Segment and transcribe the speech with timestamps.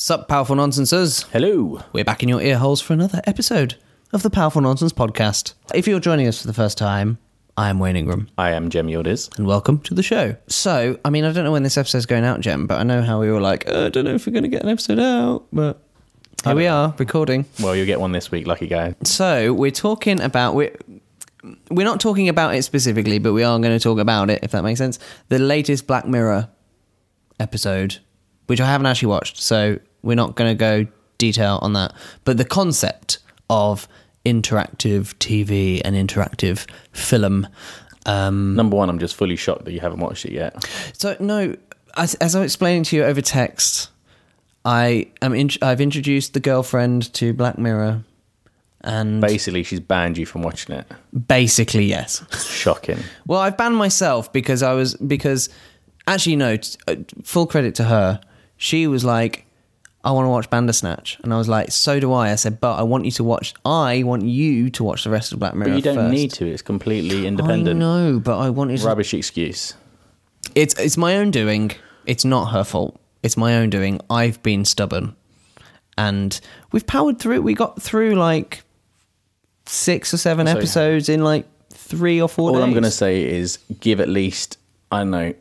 [0.00, 1.24] Sup, powerful nonsenses.
[1.32, 1.82] Hello.
[1.92, 3.74] We're back in your ear holes for another episode
[4.12, 5.54] of the Powerful Nonsense Podcast.
[5.74, 7.18] If you're joining us for the first time,
[7.56, 9.36] I am Wayne Ingram, I am Jem Yildiz.
[9.36, 10.36] and welcome to the show.
[10.46, 13.02] So, I mean, I don't know when this episode's going out, Jem, but I know
[13.02, 15.00] how we were like, "Uh, I don't know if we're going to get an episode
[15.00, 15.82] out, but
[16.44, 17.44] here we are recording.
[17.60, 18.94] Well, you'll get one this week, lucky guy.
[19.02, 20.76] So, we're talking about we're
[21.72, 24.52] we're not talking about it specifically, but we are going to talk about it if
[24.52, 25.00] that makes sense.
[25.28, 26.48] The latest Black Mirror
[27.40, 27.98] episode,
[28.46, 30.86] which I haven't actually watched, so we're not going to go
[31.18, 31.92] detail on that.
[32.24, 33.18] But the concept
[33.50, 33.88] of
[34.24, 37.46] interactive TV and interactive film.
[38.06, 40.64] Um, Number one, I'm just fully shocked that you haven't watched it yet.
[40.92, 41.56] so no,
[41.96, 43.90] as, as I'm explaining to you over text,
[44.64, 48.04] I am in, I've introduced the girlfriend to Black Mirror,
[48.82, 50.86] and Basically, she's banned you from watching it.
[51.26, 52.24] basically yes.
[52.46, 52.98] Shocking.
[53.26, 55.48] Well, I've banned myself because I was because
[56.06, 56.94] actually no, t- uh,
[57.24, 58.20] full credit to her.
[58.56, 59.46] She was like,
[60.08, 62.76] "I want to watch Bandersnatch," and I was like, "So do I." I said, "But
[62.76, 63.52] I want you to watch.
[63.64, 66.30] I want you to watch the rest of Black Mirror." But you don't first." need
[66.32, 66.46] to.
[66.46, 67.78] It's completely I independent.
[67.78, 68.80] know, but I wanted.
[68.80, 69.74] To, Rubbish excuse.
[70.54, 71.72] it's it's my own doing.
[72.06, 72.98] It's not her fault.
[73.22, 74.00] It's my own doing.
[74.08, 75.14] I've been stubborn,
[75.98, 76.40] and
[76.72, 77.42] we've powered through.
[77.42, 78.62] We got through like
[79.66, 82.64] six or seven So- episodes in like three or four All days.
[82.64, 84.56] I'm going to say is give at least,
[84.90, 85.34] I don't know,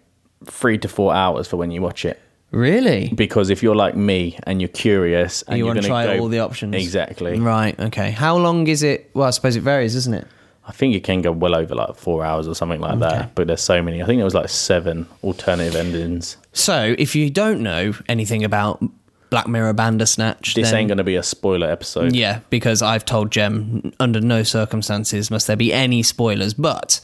[0.46, 2.20] three to four hours for when you watch it.
[2.52, 3.12] Really.
[3.16, 6.28] Because if you're like me and you're curious and you want going to try all
[6.28, 6.76] the options.
[6.76, 7.40] Exactly.
[7.40, 7.80] Right.
[7.80, 8.12] Okay.
[8.12, 9.10] How long is it?
[9.14, 10.28] Well, I suppose it varies, isn't it?
[10.66, 13.36] I think it can go well over like four hours or something like that.
[13.36, 14.04] But there's so many.
[14.04, 16.36] I think there was like seven alternative endings.
[16.52, 18.84] So, if you don't know anything about
[19.30, 22.14] Black Mirror Bandersnatch, This then ain't going to be a spoiler episode.
[22.16, 26.54] yeah, because I've told Jem under no circumstances must there be any spoilers.
[26.54, 27.00] But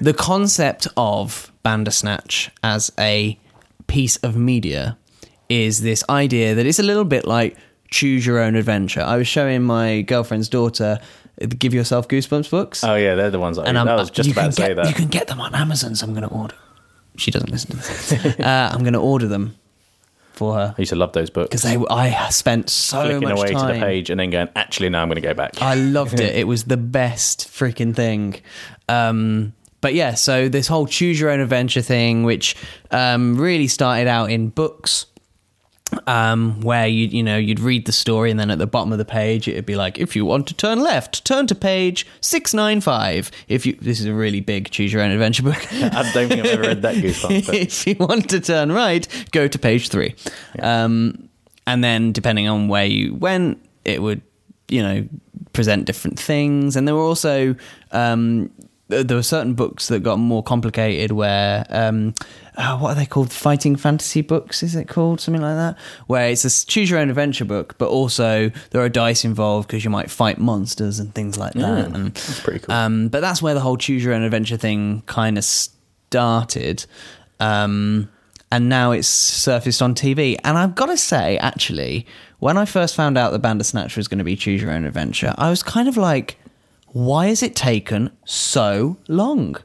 [0.00, 3.38] the concept of Bandersnatch as a
[3.92, 4.96] piece of media
[5.50, 7.58] is this idea that it's a little bit like
[7.90, 9.02] choose your own adventure.
[9.02, 10.98] I was showing my girlfriend's daughter
[11.36, 12.82] the Give Yourself Goosebumps books.
[12.84, 13.58] Oh yeah, they're the ones.
[13.58, 14.88] I, and I'm, was just about to say get, that.
[14.88, 16.54] You can get them on Amazon, so I'm going to order.
[17.16, 18.12] She doesn't listen to this.
[18.40, 19.56] uh, I'm going to order them
[20.32, 21.48] for her I used to love those books.
[21.50, 21.76] because they.
[21.90, 23.68] I spent so Flicking much away time.
[23.68, 25.60] to the page and then going, actually, now I'm going to go back.
[25.60, 26.34] I loved it.
[26.42, 28.40] It was the best freaking thing.
[28.88, 32.56] Um, but yeah, so this whole choose your own adventure thing, which
[32.90, 35.06] um, really started out in books.
[36.06, 38.98] Um, where you you know you'd read the story and then at the bottom of
[38.98, 43.30] the page it'd be like if you want to turn left turn to page 695
[43.48, 46.46] if you this is a really big choose your own adventure book I don't think
[46.46, 47.44] I've ever read that Goosebumps.
[47.44, 50.14] But if you want to turn right, go to page three.
[50.60, 51.28] Um,
[51.66, 54.22] and then, depending on where you went, it would,
[54.68, 55.08] you know,
[55.52, 56.76] present different things.
[56.76, 57.54] And there were also
[57.92, 58.50] um,
[59.02, 61.12] there were certain books that got more complicated.
[61.12, 62.14] Where um,
[62.56, 63.32] uh, what are they called?
[63.32, 64.62] Fighting fantasy books?
[64.62, 65.78] Is it called something like that?
[66.06, 69.84] Where it's a choose your own adventure book, but also there are dice involved because
[69.84, 71.88] you might fight monsters and things like that.
[71.88, 72.74] Mm, and that's pretty cool.
[72.74, 76.84] um, but that's where the whole choose your own adventure thing kind of started.
[77.40, 78.08] Um,
[78.52, 80.36] and now it's surfaced on TV.
[80.44, 82.06] And I've got to say, actually,
[82.38, 85.34] when I first found out that Bandersnatch was going to be choose your own adventure,
[85.38, 86.36] I was kind of like,
[86.92, 89.56] why has it taken so long?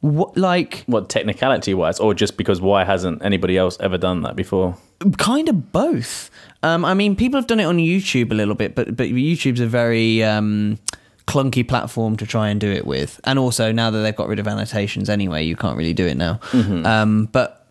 [0.00, 4.34] What, like, what technicality wise, or just because why hasn't anybody else ever done that
[4.34, 4.76] before?
[5.18, 6.30] kind of both.
[6.62, 9.60] Um, I mean, people have done it on YouTube a little bit, but but YouTube's
[9.60, 10.78] a very um,
[11.26, 13.20] clunky platform to try and do it with.
[13.24, 16.16] And also, now that they've got rid of annotations anyway, you can't really do it
[16.16, 16.40] now.
[16.86, 17.61] Um, but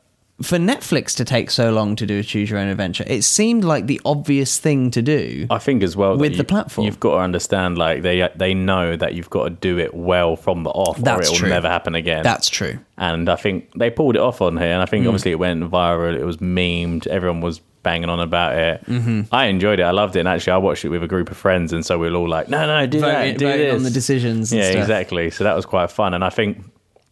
[0.44, 3.64] for Netflix to take so long to do a choose your own adventure, it seemed
[3.64, 5.48] like the obvious thing to do.
[5.50, 6.86] I think as well With the you- platform.
[6.86, 10.36] you've got to understand like they they know that you've got to do it well
[10.36, 12.24] from the off, That's or it will never happen again.
[12.24, 12.80] That's true.
[12.98, 14.90] and I think they pulled it off on here, and I Mm.
[14.90, 16.16] think obviously it went viral.
[16.16, 17.08] It was memed.
[17.08, 18.86] Everyone was banging on about it.
[18.86, 19.22] Mm-hmm.
[19.32, 19.84] I enjoyed it.
[19.84, 20.20] I loved it.
[20.20, 22.30] And actually, I watched it with a group of friends, and so we were all
[22.30, 24.52] like, "No, no, do Voting, that, do this." on the decisions.
[24.52, 24.82] And yeah, stuff.
[24.82, 25.32] exactly.
[25.32, 26.64] So that was quite fun, and I think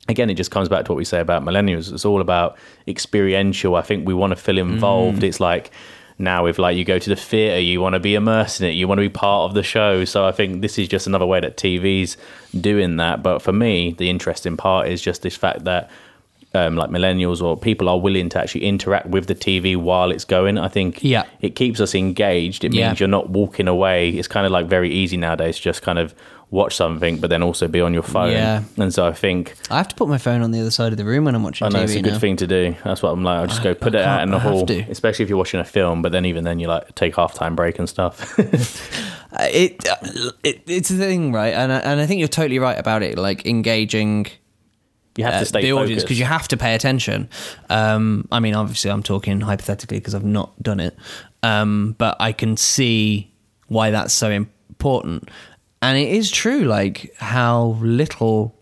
[0.10, 1.92] again, it just comes back to what we say about millennials.
[1.94, 3.76] It's all about experiential.
[3.76, 5.22] I think we want to feel involved.
[5.22, 5.28] Mm.
[5.28, 5.72] It's like
[6.18, 8.72] now if like you go to the theater, you want to be immersed in it.
[8.72, 10.04] You want to be part of the show.
[10.06, 12.18] So I think this is just another way that TV's
[12.60, 13.24] doing that.
[13.24, 15.90] But for me, the interesting part is just this fact that.
[16.56, 20.26] Um, like millennials or people are willing to actually interact with the TV while it's
[20.26, 20.58] going.
[20.58, 21.26] I think Yeah.
[21.42, 22.64] it keeps us engaged.
[22.64, 22.96] It means Yeah.
[22.98, 24.10] you're not walking away.
[24.10, 26.16] It's kind of like very easy nowadays, just kind of
[26.52, 28.32] watch something, but then also be on your phone.
[28.32, 28.64] Yeah.
[28.78, 30.98] And so I think I have to put my phone on the other side of
[30.98, 32.20] the room when I'm watching I know TV it's a good now.
[32.20, 32.76] thing to do.
[32.84, 33.40] That's what I'm like.
[33.40, 34.80] I'll just go put I it out in the I hall, to.
[34.90, 36.02] especially if you're watching a film.
[36.02, 38.38] But then even then, you like take half time break and stuff.
[39.32, 41.54] Uh, it, uh, it it's a thing, right?
[41.54, 43.16] And I, and I think you're totally right about it.
[43.16, 44.26] Like engaging
[45.18, 47.30] You have to stay the audience because you have to pay attention.
[47.70, 50.98] Um, I mean, obviously, I'm talking hypothetically because I've not done it,
[51.44, 53.32] um, but I can see
[53.68, 55.30] why that's so important.
[55.82, 58.54] And it is true, like how little,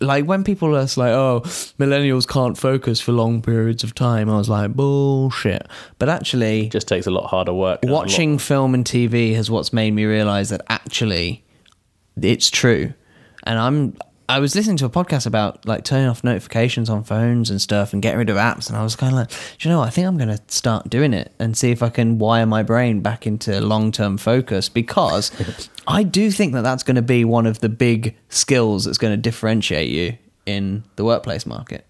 [0.00, 1.42] like when people are like, "Oh,
[1.78, 5.66] millennials can't focus for long periods of time," I was like, "Bullshit."
[5.98, 7.80] But actually, just takes a lot harder work.
[7.84, 11.44] watching film and TV has what's made me realize that actually
[12.20, 12.92] it's true.
[13.44, 13.96] And I'm
[14.32, 17.92] I was listening to a podcast about like turning off notifications on phones and stuff
[17.92, 19.88] and getting rid of apps and I was kind of like, Do you know what?
[19.88, 22.62] I think I'm going to start doing it and see if I can wire my
[22.62, 25.30] brain back into long-term focus because
[25.86, 29.12] I do think that that's going to be one of the big skills that's going
[29.12, 31.84] to differentiate you in the workplace market.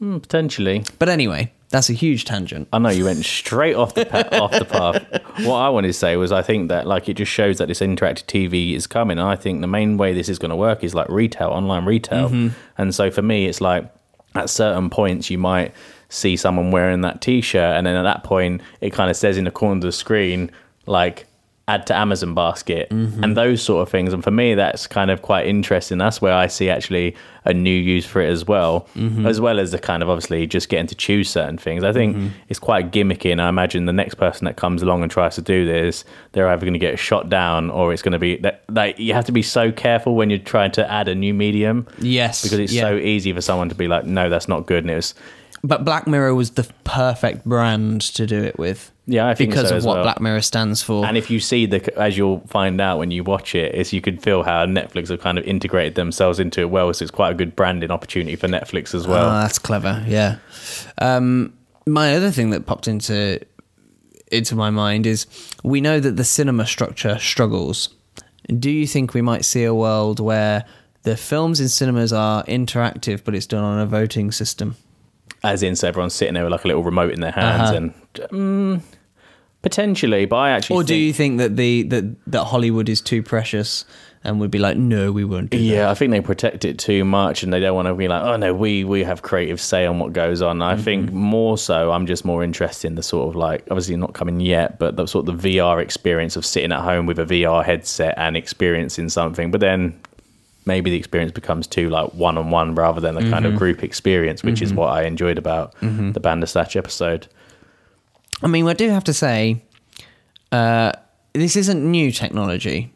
[0.00, 0.82] Hmm, potentially.
[0.98, 2.68] But anyway, that's a huge tangent.
[2.72, 5.04] I know you went straight off the pa- off the path.
[5.44, 7.80] What I wanted to say was, I think that like it just shows that this
[7.80, 10.84] interactive TV is coming, and I think the main way this is going to work
[10.84, 12.28] is like retail, online retail.
[12.28, 12.48] Mm-hmm.
[12.78, 13.90] And so for me, it's like
[14.34, 15.72] at certain points you might
[16.08, 19.44] see someone wearing that T-shirt, and then at that point it kind of says in
[19.44, 20.50] the corner of the screen
[20.86, 21.25] like
[21.68, 23.24] add to Amazon basket mm-hmm.
[23.24, 24.12] and those sort of things.
[24.12, 25.98] And for me, that's kind of quite interesting.
[25.98, 29.26] That's where I see actually a new use for it as well, mm-hmm.
[29.26, 31.82] as well as the kind of obviously just getting to choose certain things.
[31.82, 32.28] I think mm-hmm.
[32.48, 35.42] it's quite gimmicky, and I imagine the next person that comes along and tries to
[35.42, 38.62] do this, they're either going to get shot down or it's going to be that
[38.68, 41.86] like you have to be so careful when you're trying to add a new medium
[41.98, 42.42] Yes.
[42.42, 42.82] because it's yeah.
[42.82, 45.14] so easy for someone to be like, no, that's not good, and it was.
[45.64, 48.92] But Black Mirror was the perfect brand to do it with.
[49.08, 50.02] Yeah, I think because so of what well.
[50.02, 51.06] Black Mirror stands for.
[51.06, 54.00] And if you see the, as you'll find out when you watch it, is you
[54.00, 56.92] can feel how Netflix have kind of integrated themselves into it well.
[56.92, 59.28] So it's quite a good branding opportunity for Netflix as well.
[59.28, 60.04] oh, that's clever.
[60.08, 60.38] Yeah.
[60.98, 61.52] Um,
[61.86, 63.40] my other thing that popped into
[64.32, 65.26] into my mind is
[65.62, 67.90] we know that the cinema structure struggles.
[68.48, 70.64] Do you think we might see a world where
[71.04, 74.74] the films in cinemas are interactive, but it's done on a voting system?
[75.44, 77.76] as in, so everyone's sitting there with like a little remote in their hands, Uh-huh.
[77.76, 77.94] and
[78.30, 78.82] mm,
[79.70, 83.22] potentially, but I actually Or do you think that the that that Hollywood is too
[83.22, 83.84] precious
[84.24, 85.62] and would be like, no, we won't do that?
[85.62, 88.22] Yeah, I think they protect it too much, and they don't want to be like,
[88.22, 90.62] oh no, we we have creative say on what goes on.
[90.62, 91.16] I think Mm-hmm.
[91.16, 94.78] more so, I'm just more interested in the sort of like, obviously not coming yet,
[94.78, 98.14] but the sort of the VR experience of sitting at home with a VR headset
[98.16, 99.50] and experiencing something.
[99.50, 99.98] But then
[100.64, 103.54] maybe the experience becomes too like one on one rather than the kind Mm-hmm.
[103.54, 107.28] of group experience, which is what I enjoyed about the Bandersnatch episode.
[108.42, 109.62] I mean, I do have to say,
[110.52, 110.92] uh,
[111.32, 112.92] this isn't new technology.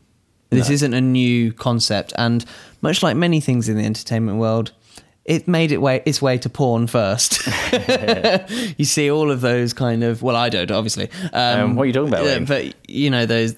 [0.50, 2.44] This isn't a new concept, and
[2.82, 4.72] much like many things in the entertainment world,
[5.25, 7.46] it made it way its way to porn first.
[8.76, 11.08] you see all of those kind of well, I don't obviously.
[11.32, 13.54] Um, Um, what are you talking about, uh, but you know those.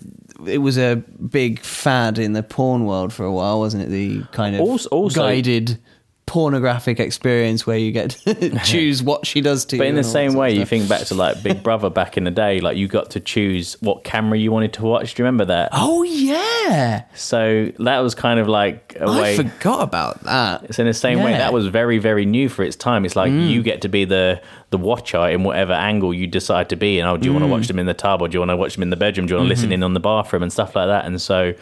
[0.47, 3.89] It was a big fad in the porn world for a while, wasn't it?
[3.89, 5.79] The kind of Also- also- guided
[6.27, 9.81] pornographic experience where you get to choose what she does to you.
[9.81, 12.25] But in the and same way, you think back to like Big Brother back in
[12.25, 15.15] the day, like you got to choose what camera you wanted to watch.
[15.15, 15.71] Do you remember that?
[15.73, 19.35] Oh yeah, So that was kind of like a I way.
[19.35, 20.75] I forgot about that.
[20.75, 23.05] So in the same way, that was very, very new for its time.
[23.05, 23.65] It's like you mm.
[23.65, 24.41] get to be the
[24.71, 27.07] the watcher in whatever angle you decide to be in.
[27.07, 27.53] Oh, do you want to mm.
[27.53, 29.27] watch them in the tub or do you want to watch them in the bedroom?
[29.27, 29.75] Do you want to listen mm-hmm.
[29.75, 31.05] in on the bathroom and stuff like that?
[31.05, 31.53] And so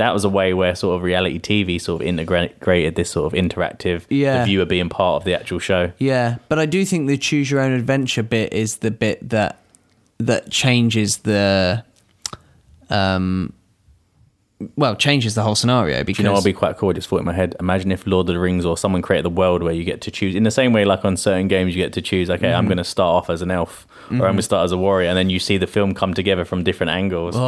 [0.00, 3.38] that was a way where sort of reality TV sort of integrated this sort of
[3.38, 4.38] interactive, Yeah.
[4.40, 5.92] the viewer being part of the actual show.
[5.98, 9.58] Yeah, but I do think the choose your own adventure bit is the bit that
[10.18, 11.84] that changes the
[12.90, 13.52] um
[14.76, 16.90] well changes the whole scenario because Do you know would be quite cool?
[16.90, 17.56] I just thought in my head.
[17.60, 20.10] Imagine if Lord of the Rings or someone created the world where you get to
[20.10, 22.28] choose in the same way, like on certain games, you get to choose.
[22.28, 22.56] Okay, Mm-hmm.
[22.58, 24.76] I'm going to start off as an elf, or I'm going to start as a
[24.76, 27.34] warrior, and then you see the film come together from different angles.
[27.36, 27.46] Because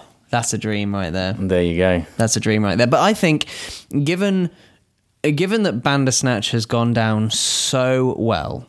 [0.00, 1.34] oh that's a dream right there.
[1.34, 2.04] there you go.
[2.16, 2.86] That's a dream right there.
[2.86, 3.46] But I think
[4.02, 4.50] given
[5.22, 8.66] given that Bandersnatch has gone down so well,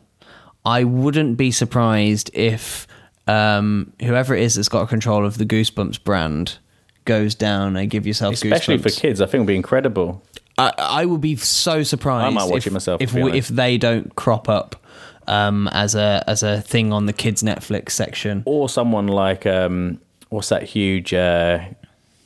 [0.65, 2.85] I wouldn't be surprised if
[3.27, 6.59] um, whoever it is that's got control of the Goosebumps brand
[7.05, 10.21] goes down and give yourself Especially for kids, I think it'd be incredible.
[10.57, 12.27] I, I would be so surprised.
[12.27, 14.85] I might watch if, it myself, if if they don't crop up
[15.27, 18.43] um, as a as a thing on the kids Netflix section.
[18.45, 20.01] Or someone like um,
[20.33, 21.59] what's that huge uh,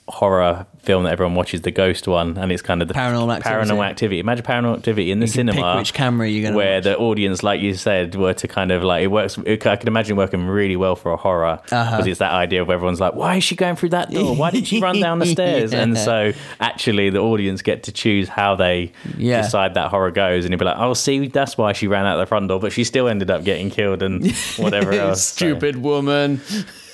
[0.07, 3.49] horror film that everyone watches, the Ghost one, and it's kind of the Paranormal Activity.
[3.73, 4.19] Paranormal activity.
[4.21, 5.75] Imagine paranormal activity in the You cinema.
[5.75, 6.83] which camera you're gonna Where watch.
[6.85, 9.37] the audience, like you said, were to kind of like it works.
[9.45, 12.03] It, I can imagine working really well for a horror because Uh-huh.
[12.05, 14.33] it's that idea of everyone's like, why is she going through that door?
[14.33, 15.73] Why did she run down the stairs?
[15.73, 19.41] And so actually, the audience get to choose how they Yeah.
[19.41, 22.15] decide that horror goes, and you'd be like, oh, see, that's why she ran out
[22.15, 25.21] the front door, but she still ended up getting killed and whatever else.
[25.21, 26.39] So- Stupid woman.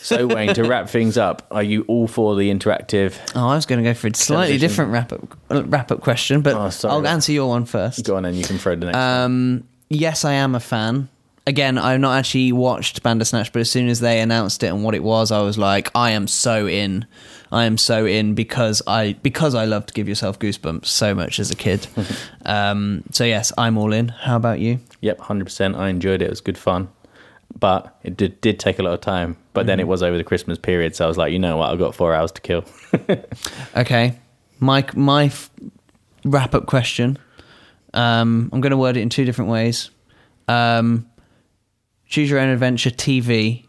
[0.04, 3.16] So Wayne, to wrap things up, are you all for the interactive?
[3.36, 6.42] Oh, I was going to go for a slightly different wrap up wrap up question,
[6.42, 6.90] but Oh.
[6.90, 8.06] I'll answer your one first.
[8.06, 8.96] Go on, and you can throw the next.
[8.98, 9.04] one.
[9.04, 11.10] Um, yes, I am a fan.
[11.46, 14.96] Again, I've not actually watched Bandersnatch, but as soon as they announced it and what
[14.96, 17.06] it was, I was like, I am so in.
[17.52, 21.52] I am so in because I because I loved Give Yourself Goosebumps so much as
[21.52, 21.86] a kid.
[22.46, 24.08] um, so yes, I'm all in.
[24.10, 24.80] How about you?
[25.02, 25.76] Yep, hundred percent.
[25.76, 26.26] I enjoyed it.
[26.26, 26.88] It was good fun,
[27.60, 29.38] but it did did take a lot of time.
[29.54, 31.70] But then it was over the Christmas period, so I was like, you know what,
[31.72, 32.66] I've got four hours to kill.
[33.76, 34.18] Okay,
[34.60, 35.50] my my f-
[36.26, 37.18] wrap up question.
[37.94, 39.92] Um, I'm going to word it in two different ways.
[40.48, 41.08] Um,
[42.08, 43.66] choose your own adventure TV,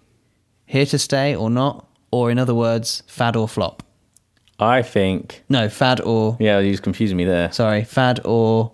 [0.66, 3.82] here to stay or not, or in other words, fad or flop.
[4.58, 7.50] I think, No, fad or yeah, you was confusing me there.
[7.52, 8.72] sorry, fad or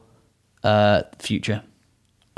[0.62, 1.62] uh, future.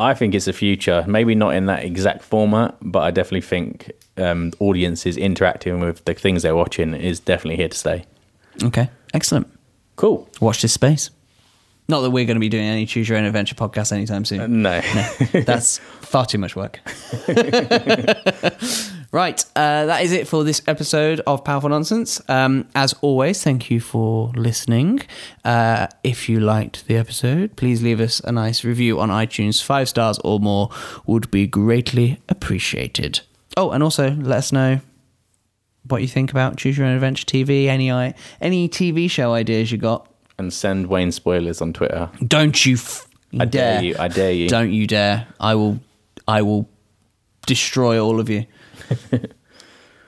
[0.02, 1.04] I think it's the future.
[1.06, 6.14] Maybe not in that exact format, but I definitely think um, audiences interacting with the
[6.14, 8.04] things they're watching is definitely here to stay.
[8.62, 9.49] Okay, excellent.
[9.97, 10.28] Cool.
[10.40, 11.11] Watch this space.
[11.88, 14.62] Not that we're going to be doing any choose your own adventure podcast anytime soon.
[14.62, 14.80] No.
[15.32, 16.80] That's far too much work.
[19.12, 22.21] right, uh, that is it for this episode of Powerful Nonsense.
[22.28, 25.00] Um, as always, thank you for listening.
[25.45, 29.62] Uh, if you liked the episode, please leave us a nice review on iTunes.
[29.62, 30.71] Five stars or more
[31.07, 33.21] would be greatly appreciated.
[33.57, 34.81] Oh, and also let us know
[35.88, 37.66] what you think about Choose Your Own Adventure TV.
[37.66, 40.09] Any i- any TV show ideas you got?
[40.38, 42.09] and send Wayne spoilers on Twitter.
[42.26, 43.07] Don't you f-
[43.38, 43.95] I dare you.
[43.99, 44.49] I dare you.
[44.49, 45.26] Don't you dare.
[45.38, 45.78] I will
[46.26, 46.69] I will
[47.47, 48.47] destroy all of you.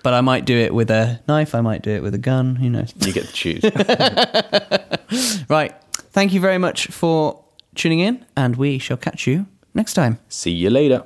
[0.02, 2.56] but I might do it with a knife, I might do it with a gun,
[2.56, 2.92] who knows.
[3.00, 3.64] You get to choose.
[5.48, 5.74] Right.
[5.92, 10.18] Thank you very much for tuning in and we shall catch you next time.
[10.28, 11.04] See you later.